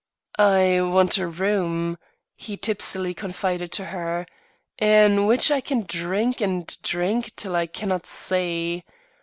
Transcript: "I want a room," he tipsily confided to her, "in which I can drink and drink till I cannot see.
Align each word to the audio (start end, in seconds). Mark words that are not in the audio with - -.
"I 0.39 0.81
want 0.81 1.19
a 1.19 1.27
room," 1.27 1.99
he 2.35 2.57
tipsily 2.57 3.13
confided 3.13 3.71
to 3.73 3.85
her, 3.85 4.25
"in 4.79 5.27
which 5.27 5.51
I 5.51 5.61
can 5.61 5.85
drink 5.87 6.41
and 6.41 6.65
drink 6.81 7.35
till 7.35 7.55
I 7.55 7.67
cannot 7.67 8.07
see. 8.07 8.83